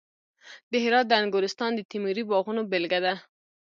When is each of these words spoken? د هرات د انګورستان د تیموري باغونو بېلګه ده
د 0.71 0.73
هرات 0.83 1.05
د 1.09 1.13
انګورستان 1.21 1.71
د 1.75 1.79
تیموري 1.91 2.23
باغونو 2.29 2.61
بېلګه 2.71 2.99
ده 3.05 3.13